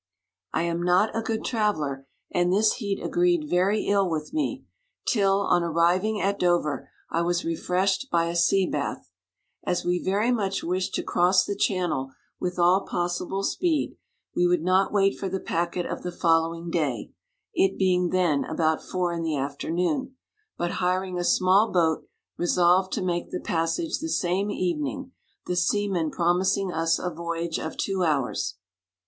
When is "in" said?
19.13-19.21